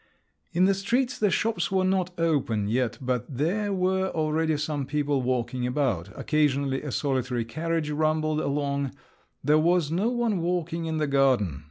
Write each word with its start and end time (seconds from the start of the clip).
In 0.51 0.65
the 0.65 0.73
streets 0.73 1.19
the 1.19 1.29
shops 1.29 1.71
were 1.71 1.83
not 1.83 2.09
open 2.19 2.67
yet, 2.67 2.97
but 2.99 3.23
there 3.37 3.71
were 3.71 4.07
already 4.07 4.57
some 4.57 4.87
people 4.87 5.21
walking 5.21 5.67
about; 5.67 6.09
occasionally 6.15 6.81
a 6.81 6.91
solitary 6.91 7.45
carriage 7.45 7.91
rumbled 7.91 8.39
along… 8.41 8.95
there 9.43 9.59
was 9.59 9.91
no 9.91 10.09
one 10.09 10.39
walking 10.41 10.87
in 10.87 10.97
the 10.97 11.05
garden. 11.05 11.59